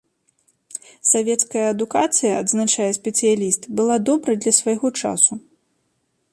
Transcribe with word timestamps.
Савецкая 1.09 1.65
адукацыя, 1.73 2.33
адзначае 2.45 2.89
спецыяліст, 2.99 3.61
была 3.81 3.95
добрай 4.09 4.35
для 4.47 4.53
свайго 4.61 4.87
часу. 5.03 5.33